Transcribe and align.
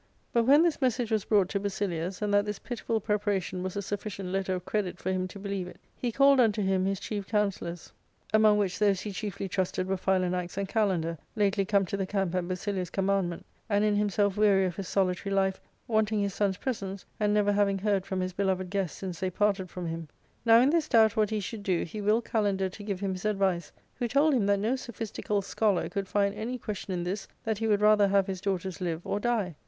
But 0.33 0.45
when 0.45 0.63
this 0.63 0.81
message 0.81 1.11
was 1.11 1.25
brought 1.25 1.47
to 1.49 1.59
Basilius, 1.59 2.23
and 2.23 2.33
that 2.33 2.43
this 2.43 2.57
pitiful 2.57 2.99
preparation 2.99 3.61
was 3.61 3.75
a 3.75 3.83
sufficient 3.83 4.29
letter 4.29 4.55
of 4.55 4.65
credit 4.65 4.97
for 4.97 5.11
him 5.11 5.27
to 5.27 5.37
believe 5.37 5.67
it, 5.67 5.79
he 5.95 6.11
called 6.11 6.39
unto 6.39 6.63
him 6.63 6.85
his 6.87 6.99
chief 6.99 7.27
counsellors, 7.27 7.53
♦ 7.59 7.61
Their 7.61 7.69
yielding 7.69 7.75
—/.^., 7.75 7.85
that 7.85 7.85
of 7.85 7.93
Pamela 7.93 7.93
and 7.93 8.17
Philoclea« 8.17 8.31
336 8.33 8.33
ARCADIA.— 8.33 8.33
Book 8.33 8.33
III. 8.33 8.39
among 8.41 8.57
which 8.57 8.79
those 8.79 9.01
he 9.01 9.11
chiefly 9.11 9.47
trusted 9.47 9.87
were 9.87 10.01
Philanax 10.01 10.57
and 10.57 10.67
Kalander, 10.69 11.17
lately 11.35 11.65
come 11.65 11.85
to 11.85 11.97
the 11.97 12.05
camp 12.07 12.33
at 12.33 12.47
Basilius' 12.47 12.89
command 12.89 13.29
ment, 13.29 13.45
and 13.69 13.83
in 13.83 13.95
himself 13.95 14.37
weary 14.37 14.65
of 14.65 14.75
his 14.75 14.87
solitary 14.87 15.35
life, 15.35 15.61
wanting 15.87 16.19
his 16.19 16.33
son's 16.33 16.57
presence, 16.57 17.05
and 17.19 17.31
never 17.31 17.51
having 17.53 17.77
heard 17.77 18.03
from 18.07 18.21
his 18.21 18.33
beloved 18.33 18.71
guests 18.71 18.97
since 18.97 19.19
they 19.19 19.29
parted 19.29 19.69
from 19.69 19.85
him. 19.85 20.07
Now 20.43 20.61
in 20.61 20.71
this 20.71 20.87
doubt 20.89 21.15
what 21.15 21.29
he 21.29 21.39
should 21.39 21.61
do 21.61 21.83
he 21.83 22.01
willed 22.01 22.25
Kalander 22.25 22.71
to 22.71 22.83
give 22.83 23.01
him 23.01 23.13
his 23.13 23.25
advice, 23.25 23.71
who 23.99 24.07
told 24.07 24.33
him 24.33 24.47
that 24.47 24.57
no 24.57 24.75
sophistical 24.75 25.43
scholar 25.43 25.89
could 25.89 26.07
find 26.07 26.33
any 26.33 26.57
question 26.57 26.91
in 26.91 27.03
this, 27.03 27.27
that 27.43 27.59
he 27.59 27.67
would 27.67 27.81
rather 27.81 28.07
have 28.07 28.25
his 28.25 28.41
daughters 28.41 28.81
live 28.81 29.05
or 29.05 29.19
die. 29.19 29.53